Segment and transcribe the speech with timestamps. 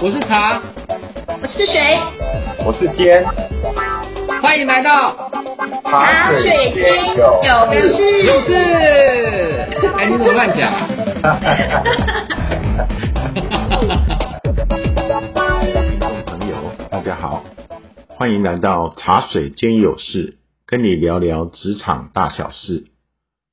[0.00, 0.62] 我是茶，
[1.42, 1.98] 我是水，
[2.64, 3.24] 我是尖，
[4.40, 5.28] 欢迎来到
[5.82, 7.42] 茶水间有
[7.90, 8.22] 事。
[8.24, 8.54] 有事。
[9.96, 10.72] 哎，你怎么乱讲？
[16.26, 16.56] 朋友，
[16.90, 17.44] 大家好，
[18.06, 22.84] 欢迎来到茶水间有事，跟你聊聊职场大小事。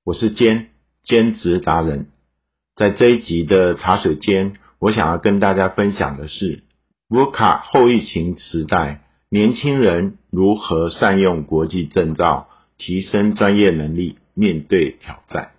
[0.04, 0.68] 我是尖
[1.04, 2.06] 兼职达人，
[2.76, 6.64] 在这一集的茶水间，我想要跟大家分享的是
[7.10, 15.52] ，VUCA 后疫情时代，年轻人如何善用国际证照，提升专业能力，面对挑战。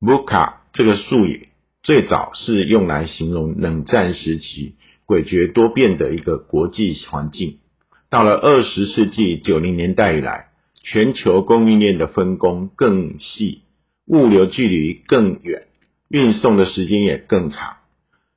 [0.00, 1.48] VUCA 这个术语
[1.82, 4.74] 最早是用来形容冷战时期
[5.06, 7.58] 诡谲多变的一个国际环境。
[8.10, 10.48] 到了二十世纪九零年代以来，
[10.82, 13.62] 全球供应链的分工更细，
[14.06, 15.68] 物流距离更远，
[16.08, 17.76] 运送的时间也更长。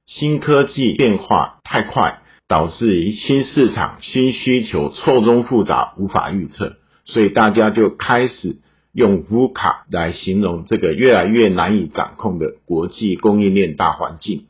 [0.08, 8.56] 新科技变化太快，导致于新市场、新需求错综复杂，无法预测，所以大家就开始
[8.94, 14.46] 用 VUCA 来形容这个越来越难以掌控的国际供应链大环境。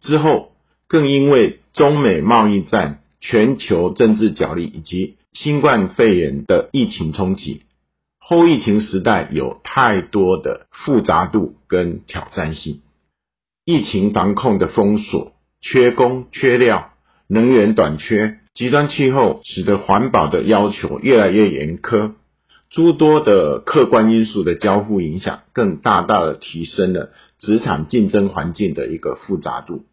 [0.00, 0.50] 之后，
[0.88, 7.62] 更因为中美贸易战、全球政治角力以及新冠肺炎的疫情冲击，
[8.18, 12.80] 后疫情时代有太多的复杂度跟挑战性。
[13.70, 16.90] 疫情防控的封锁、缺工缺料、
[17.28, 22.14] 能源短缺、极端气候，使得环保的要求越来越严苛。
[22.68, 29.84] 诸多的客观因素的交互影响，更大大的提升了职场竞争环境的一个复杂度。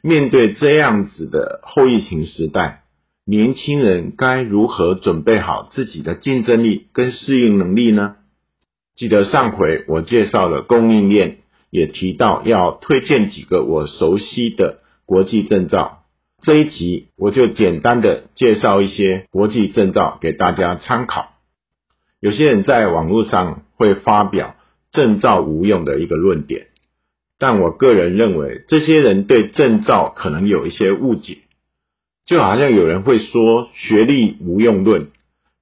[0.00, 2.82] 面对这样子的后疫情时代，
[3.24, 8.14] 年轻人该如何准备好自己的竞争力跟适应能力呢？
[8.96, 11.38] 记得上回我介绍了供应链，
[11.70, 16.04] 也提到要推荐几个我熟悉的国际证照。
[16.40, 21.32] 这一集我就简单的介绍一些国际证照给大家参考。
[22.20, 24.56] 有些人在网络上会发表
[24.92, 26.68] 证照无用的一个论点，
[27.38, 31.38] 但我个人认为，这些人对证照可能有一些误解。
[32.24, 35.08] 就好像有人会说学历无用论，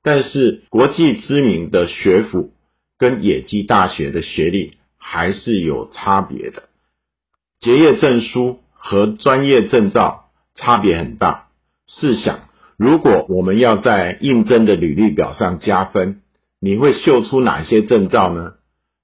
[0.03, 2.51] 但是国际知名的学府
[2.99, 4.73] 跟野鸡大学的学历
[5.09, 6.65] 还是有差别的。
[7.61, 10.25] 结业证书和专业证照
[10.57, 11.47] 差别很大。
[11.87, 12.41] 试想，
[12.77, 16.23] 如果我们要在应征的履历表上加分，
[16.61, 18.55] 你会秀出哪些证照呢？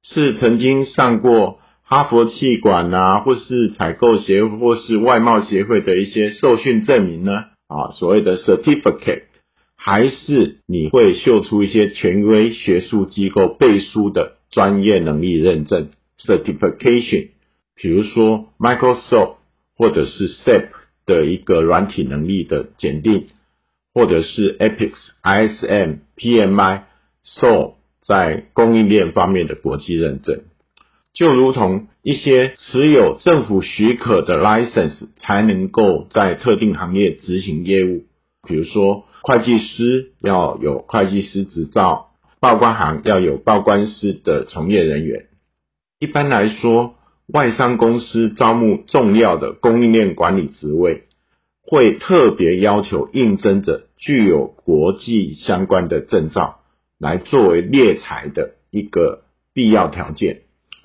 [0.02, 7.32] 是曾经上过哈佛气管啊，或是采购协会，或是外贸协会的一些受训证明呢？
[7.68, 9.22] 啊，所谓的 certificate，
[9.76, 17.30] 还是你会秀出一些权威学术机构背书的专业能力认证 certification，
[17.74, 19.36] 比如说 Microsoft
[19.76, 20.68] 或者是 SAP
[21.04, 23.26] 的一个软体能力的检定，
[23.92, 26.82] 或者是 EPICS、ISM、PMI、
[27.24, 30.42] SO 在供应链方面的国际认证，
[31.12, 38.04] 就如同一些持有政府许可的 license 才能够在特定行业执行业务，
[38.46, 42.11] 比如说会计师要有会计师执照，
[42.42, 45.26] 报关行要有报关师的从业人员。
[46.00, 46.96] 一般来说，
[47.28, 51.04] 外商公司招募重要的供应链管理职位，
[51.60, 56.62] 会特别要求应征者具有国际相关的证照，
[56.98, 59.22] 来作为猎才的一个
[59.54, 60.40] 必要条件。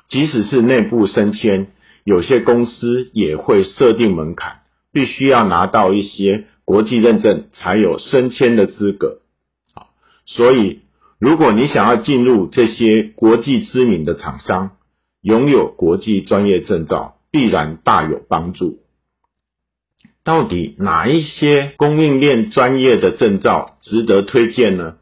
[0.07, 1.69] 即使是内部升迁，
[2.03, 4.59] 有些公司也会设定门槛，
[4.93, 9.21] 必须要拿到一些国际认证才有升迁的资格。
[9.73, 9.87] 好，
[10.27, 10.81] 所以
[11.19, 14.77] 如果你想要进入这些国际知名的厂商，
[15.21, 18.79] 拥有国际专业证照必然大有帮助。
[20.23, 24.97] 到底哪一些供应链专业的证照值得推荐呢？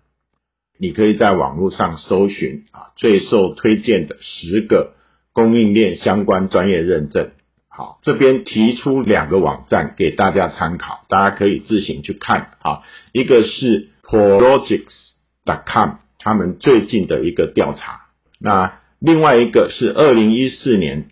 [0.77, 4.93] 你可以在网络上搜寻啊，最受推荐的十个
[5.33, 7.31] 供应链相关专业认证。
[7.67, 12.83] 好，这边提出两个网站给大家参考，大家可以自行去看啊。
[13.11, 15.95] 一个是 Prologix.com，
[16.25, 18.01] 他们最近的一个调查。
[18.37, 21.07] 那另外一个是二零一四年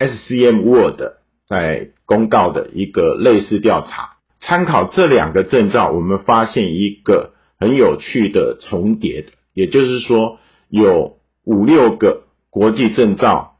[0.00, 1.00] SCM World
[1.48, 4.16] 在公告的一个类似调查。
[4.40, 7.34] 参考这两个证照，我们发现一个。
[7.58, 10.38] 很有趣的重叠的，也就是说，
[10.68, 13.56] 有五六个国际证照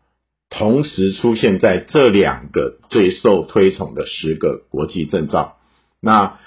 [0.50, 5.56] 同时出现在这两个最受推崇的十个国际证照。
[6.02, 6.38] 那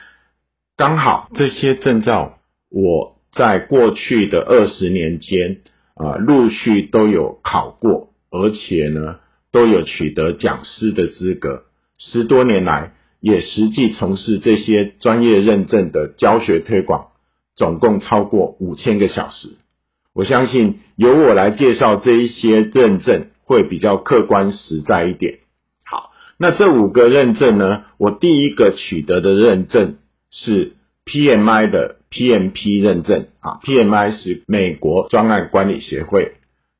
[0.77, 2.37] 刚好这些证照，
[2.69, 5.57] 我在过去的二十年间
[5.95, 9.19] 啊，陆续都有考过，而且呢，
[9.51, 11.63] 都有取得讲师的资格。
[11.97, 17.07] 十多年来，也实际从事这些专业认证的教学推广，
[17.55, 19.49] 总共超过五千个小时。
[20.13, 25.39] 我相信由我来介绍这一些认证会比较客观实在一点。
[25.85, 29.97] 好，那这五个认证呢，我第一个取得的认证
[30.31, 30.73] 是
[31.05, 36.33] PMI 的 PMP 认证啊，PMI 是美国专案管理协会，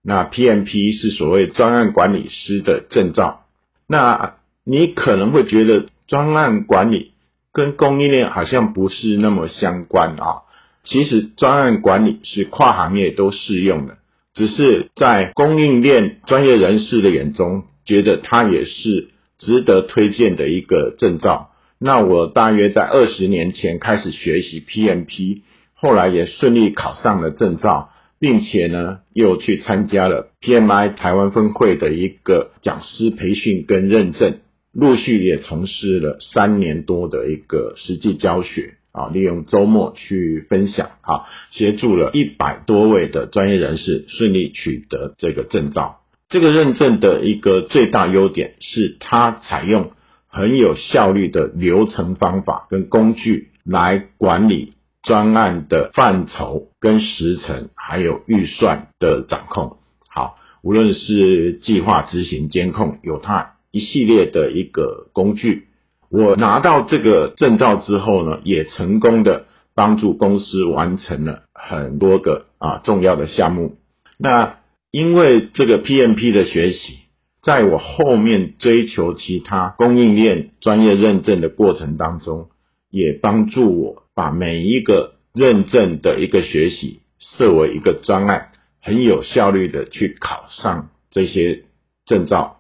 [0.04, 3.46] 那 PMP 是所谓专案管理师的证照。
[3.88, 4.36] 那
[4.66, 7.12] 你可能会觉得专案管理
[7.54, 10.44] 跟供应链好像不是那么相关啊。
[10.84, 13.98] 其实专案管理是跨行业都适用的，
[14.34, 21.52] 只是在供应链专业人士的眼中，觉得它也是值得推荐的一个证照。
[21.80, 25.42] 那我大约在二十年前开始学习 PMP，
[25.74, 27.90] 后来也顺利考上了证照，
[28.20, 34.40] 并且呢又去参加了 PMI 台湾分会的一个讲师培训跟认证，
[34.74, 38.76] 陆续也从事了三年多的一个实际教学。
[38.92, 46.00] 啊，利用周末去分享啊，协助了一百多位的专业人士顺利取得这个证照。
[46.28, 49.92] 这个认证的一个最大优点是，它采用
[50.30, 59.78] 很有效率的流程方法跟工具来管理专案的范畴跟时程，还有预算的掌控。
[60.08, 65.68] 好，无论是计划执行、监控，有它一系列的一个工具。
[66.10, 69.46] 我拿到这个证照之后呢，也成功的
[69.76, 73.78] 帮助公司完成了很多个啊重要的项目。
[74.18, 74.58] 那
[74.92, 76.98] 因为这个 PMP 的学习，
[77.42, 82.50] 在我后面追求其他供应链专业认证的过程当中，
[82.90, 88.50] 也帮助我把每一个认证的一个学习设为一个专案，
[88.82, 91.64] 很有效率的去考上这些
[92.06, 92.60] 证照。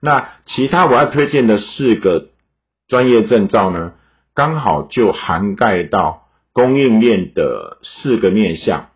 [0.00, 2.30] 那其他我要推荐的四个。
[2.90, 3.92] 专业证照呢，
[4.34, 6.22] 刚好就涵盖到
[6.54, 8.88] 供应链的四个面向。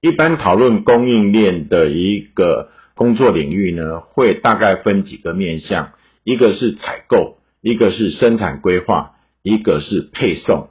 [0.00, 5.92] 一般讨论供应链的一个工作领域呢，会大概分几个面向：
[6.22, 9.12] 一个是采购，一个是生产规划，
[9.42, 10.68] 一个是配送。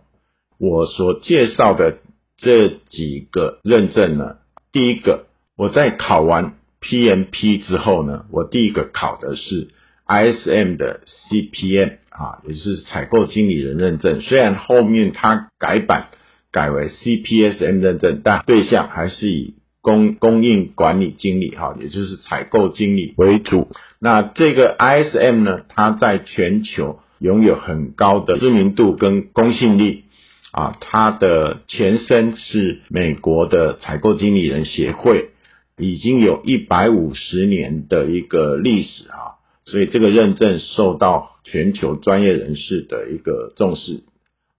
[0.60, 1.98] 我所介绍的
[2.38, 4.36] 这几个认证呢，
[4.72, 5.26] 第一个
[5.56, 9.70] 我在考完 PMP 之后呢，我第一个考的是
[10.06, 11.98] ISM 的 CPM。
[12.18, 14.22] 啊，也是采购经理人认证。
[14.22, 16.08] 虽然后面它改版
[16.52, 19.54] 改为 CPSM 认证，但对象还是以
[19.88, 23.70] 供供应管理经理哈，也就是采购经理为主。
[24.02, 30.04] 那这个 ISM 呢，它在全球拥有很高的知名度跟公信力
[30.52, 30.76] 啊。
[30.82, 35.30] 它的前身是美国的采购经理人协会，
[35.78, 39.40] 已经有一百五十年的一个历史啊。
[39.64, 44.04] 所以这个认证受到全球专业人士的一个重视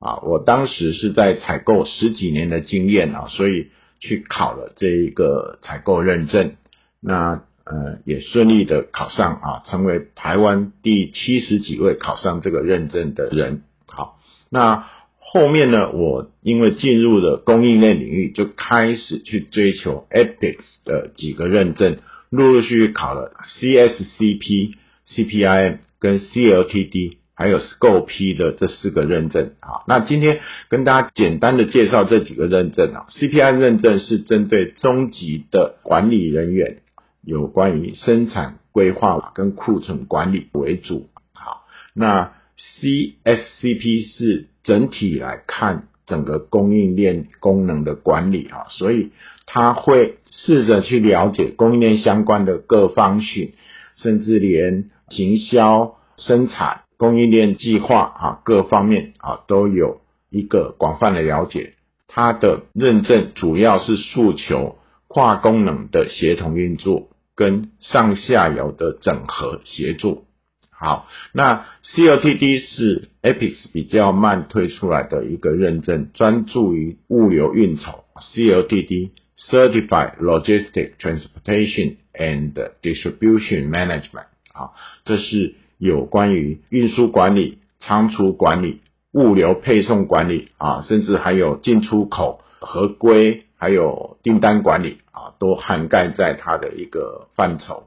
[0.00, 0.20] 啊！
[0.22, 3.68] 我当时是在采购十几年的经验啊，所以
[4.00, 6.52] 去考了这一个采购认证，
[7.00, 13.62] 那呃也顺利的考上啊，成为台湾第七十几位考上这个认证的人。
[13.86, 14.18] 好，
[14.50, 14.86] 那
[15.18, 21.98] 后面呢，我因为进入了供应链领域，就开始去追求 Ethics 的几个认证，
[22.30, 24.74] 陆陆续续考了 CSCP。
[25.08, 33.06] CPIM 跟 CLTD 还有 SCOP 的这四个认证啊，那今天跟大家简单的介绍这几个认证啊。
[33.10, 36.78] CPI 认证是针对中级的管理人员，
[37.22, 41.08] 有关于生产规划跟库存管理为主。
[41.32, 41.62] 好，
[41.94, 42.32] 那
[42.80, 49.12] CSCP 是整体来看整个供应链功能的管理啊，所以
[49.46, 53.54] 他会试着去了解供应链相关的各方讯，
[53.94, 54.90] 甚至连。
[55.10, 61.72] 行销、生产、供应链计划啊，各方面啊都有一个广泛的了解。
[62.06, 64.76] 它的认证主要是诉求
[65.06, 70.24] 跨功能的协同运作跟上下游的整合协作。
[70.70, 78.04] 好，那 CLTD 是 Epic 比较慢推出来的一个认证，专注于物流运筹。
[78.16, 82.52] CLTD Certified Logistic Transportation and
[82.82, 84.26] Distribution Management。
[84.52, 84.72] 啊，
[85.04, 88.80] 这是有关于运输管理、仓储管理、
[89.12, 97.84] 物流配送管理啊，甚至还有进出口合规，还有订单管理啊，都涵盖在它的一个范畴。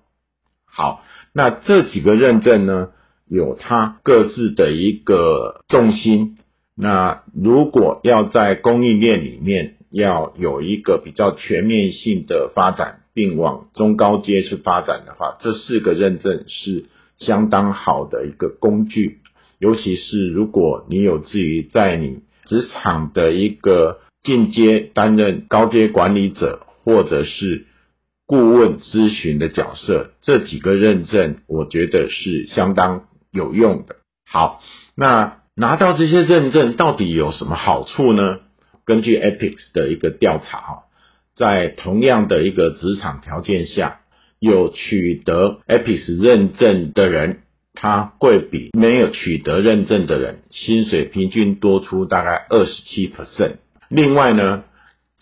[0.65, 2.89] 好，那这几个认证呢，
[3.27, 6.37] 有它各自的一个重心。
[6.75, 12.97] 那如果要在供应链里面要有一个比较全面性的发展。
[13.13, 16.85] 并往中高阶去发展的话，这四个认证是
[17.17, 19.19] 相当好的一个工具，
[19.59, 27.65] 尤其是如果你有至于在你职场的一个进阶担任高阶管理者，或者是
[28.25, 33.97] 顾问咨询的角色，这几个认证，我觉得是相当有用的。
[34.29, 34.61] 好，
[34.95, 38.39] 那拿到这些认证到底有什么好处呢？
[38.85, 40.73] 根据 Epics 的一个调查啊，
[41.35, 44.00] 在同样的一个职场条件下，
[44.41, 47.41] 有取得 Epics 认证的人，
[47.75, 53.57] 他会比没有取得认证的人薪水平均多出大概二十七 percent。
[53.87, 54.63] 另外呢，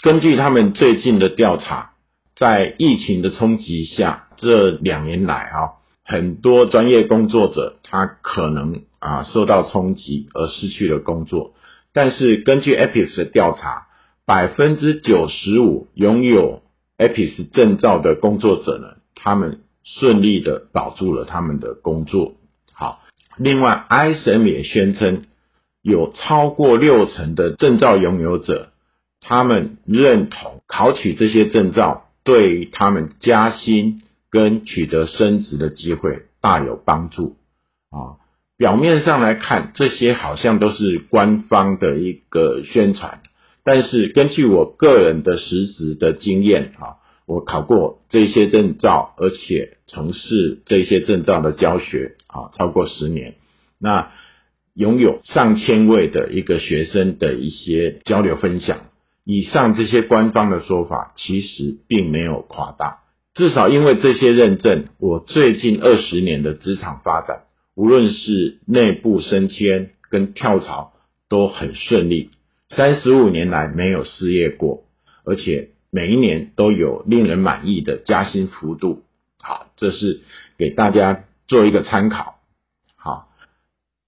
[0.01, 1.91] 根据他们最近的调查，
[2.37, 11.55] 在疫情的冲击下，这两年来啊，很多专业工作者他可能啊受到冲击而失去了工作。
[11.91, 13.87] 但是根据 Epics 的调查，
[14.25, 16.61] 百分之九十五拥有
[16.97, 22.35] Epics 证照的工作者呢，他们顺利的保住了他们的工作。
[22.73, 23.01] 好，
[23.37, 25.23] 另外 ISM 也宣称，
[25.81, 28.71] 有超过六成的证照拥有者，
[29.19, 37.35] 他们认同考取这些证照对于他们加薪跟取得升职的机会大有帮助
[37.89, 38.23] 啊。
[38.57, 43.21] 表面上来看，这些好像都是官方的一个宣传，
[43.63, 46.98] 但是根据我个人的实质的经验啊，
[47.29, 53.35] 我考过这些证照，而且从事这些证照的教学啊，超过十年，
[53.79, 54.11] 那
[54.73, 58.87] 拥有上千位的一个学生的一些交流分享，
[59.25, 63.03] 以上这些官方的说法其实并没有夸大，
[63.35, 67.43] 至少因为这些认证，我最近二十年的职场发展。
[67.75, 70.93] 无论是内部升迁跟跳槽
[71.29, 72.31] 都很顺利，
[72.69, 74.83] 三十五年来没有失业过，
[75.23, 79.03] 而且每一年都有令人满意的加薪幅度。
[79.39, 80.21] 好，这是
[80.57, 82.35] 给大家做一个参考。
[82.95, 83.29] 好，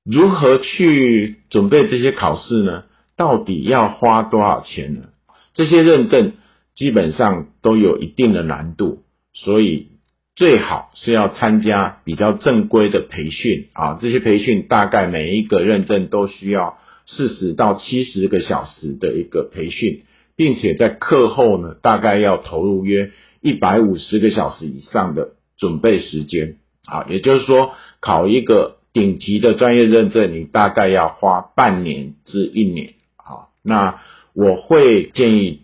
[0.04, 2.84] 如何去准备这些考试呢？
[3.16, 5.10] 到底要花多少钱呢？
[5.54, 6.34] 这些认证
[6.76, 9.90] 基本上都有一定的难度，所以。
[10.34, 20.04] 最好是要参加比较正规的培训啊，这些培训大概每一个认证都需要四十到七十个小时的一个培训，
[20.36, 23.12] 并且在课后呢，大概要投入约
[23.42, 33.50] 一百五十个小时以上的准备时间啊，也就是说，考一个顶级的专业认证，你大概要花半年至一年啊。
[33.64, 34.02] 那
[34.34, 35.62] 我会建议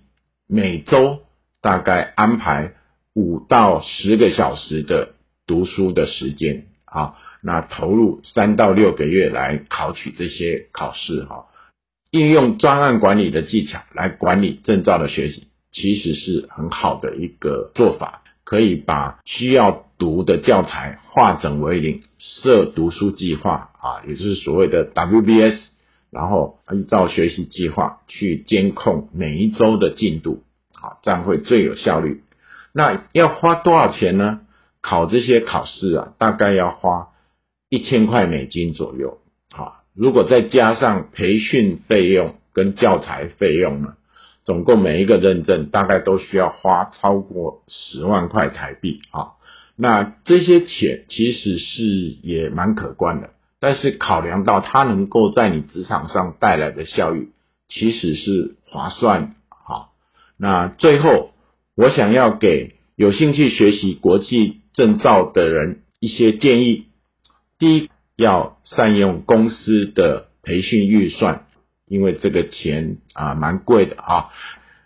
[0.47, 1.19] 每周
[1.61, 2.73] 大概安排。
[3.19, 5.15] 五到十个小时的
[5.47, 11.47] 读书的时间啊，那投入三到六个月来考取这些考试哈，
[12.11, 25.71] 应用专案管理的技巧来管理证照的学习，其实是很好的一个做法，可以把需要读的教材化整为零，设读书计划啊，也就是所谓的 WBS，
[26.11, 32.21] 然后依照学习计划去监控每一周的进度，好，这样会最有效率。
[32.73, 34.41] 那要花多少钱呢？
[34.79, 37.09] 考这些考试啊，大概要花
[37.69, 39.17] 一千块美金左右。
[39.97, 43.95] 如果再加上培训费用跟教材费用呢，
[44.45, 49.31] 总共每一个认证大概都需要花超过十万块台币啊。
[49.75, 51.83] 那这些钱其实是
[52.21, 57.29] 也蛮可观的，但是考量到它能够在你职场上带来的效益，
[57.67, 59.35] 其实是划算。
[59.49, 59.93] 好，
[60.37, 61.31] 那最后。
[61.79, 66.85] 我想要给有兴趣学习国际证照的人一些建议。
[67.59, 71.45] 第一，要善用公司的培训预算，
[71.87, 74.29] 因为这个钱啊蛮贵的啊。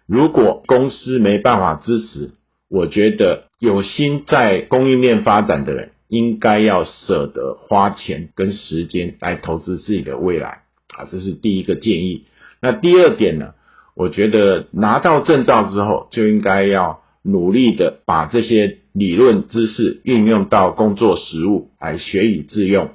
[0.05, 2.31] 如果公司没办法支持，
[2.69, 11.05] 我觉得有心在供应链发展的人，应该要舍得花钱跟时间来投资自己的未来啊。
[11.09, 12.25] 这是第一个建议。
[12.61, 13.53] 那第二点呢？
[13.93, 22.91] 我觉得拿到证照之后，就应该要努力的把这些理论知识运用到工作实务来学以致用，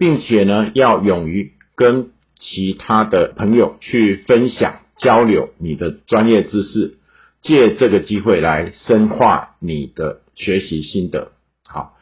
[0.00, 2.08] 并且呢，要勇于跟
[2.40, 6.94] 其他的朋友去分享交流你的专业知识，
[7.42, 11.32] 借这个机会来深化你的学习心得。
[11.68, 11.96] 好，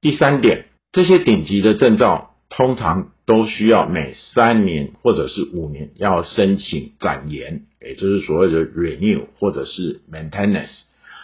[0.00, 3.12] 第三点，这些顶级的证照通常。
[3.26, 10.80] 都需要每三年或者是五年要申请展延，也就是所谓的 renew 或者是 maintenance。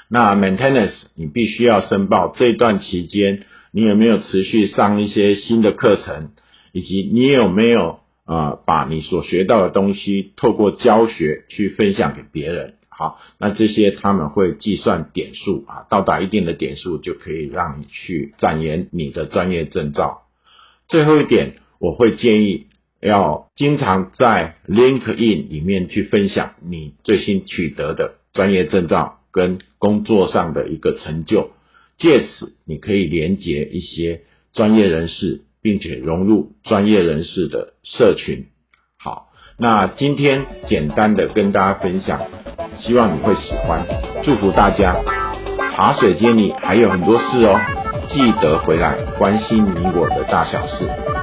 [0.09, 3.43] 那 maintenance 你必须要申报这段期间
[3.77, 6.31] 你有没有持续上一些新的课程，
[6.73, 12.77] 以及你有没有呃把你所学到的东西透过教学去分享给别人。
[12.89, 20.23] 好，那这些他们会计算点数啊，到达一定的点数就可以让你去展延你的专业证照。
[20.89, 21.57] 最后一点。
[21.79, 22.69] 我会建议
[23.03, 31.51] 要经常在 LinkedIn 里面去分享你最新取得的专业证照跟工作上的一个成就，
[31.99, 34.23] 借此你可以连接一些
[34.53, 38.47] 专业人士，并且融入专业人士的社群。
[38.99, 42.23] 好，那今天简单的跟大家分享，
[42.81, 43.87] 希望你会喜欢，
[44.23, 44.97] 祝福大家。
[45.75, 47.61] 茶水间里还有很多事哦，
[48.09, 51.16] 记得回来关心你我的大小事。